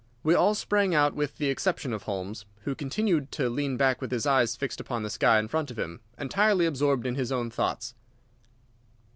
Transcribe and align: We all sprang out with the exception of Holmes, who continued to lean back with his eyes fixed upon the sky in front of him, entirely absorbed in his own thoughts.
We 0.23 0.33
all 0.33 0.55
sprang 0.55 0.95
out 0.95 1.13
with 1.13 1.37
the 1.37 1.49
exception 1.51 1.93
of 1.93 2.01
Holmes, 2.01 2.45
who 2.61 2.73
continued 2.73 3.31
to 3.33 3.51
lean 3.51 3.77
back 3.77 4.01
with 4.01 4.09
his 4.09 4.25
eyes 4.25 4.55
fixed 4.55 4.79
upon 4.79 5.03
the 5.03 5.11
sky 5.11 5.37
in 5.37 5.47
front 5.47 5.69
of 5.69 5.77
him, 5.77 5.99
entirely 6.17 6.65
absorbed 6.65 7.05
in 7.05 7.13
his 7.13 7.31
own 7.31 7.51
thoughts. 7.51 7.93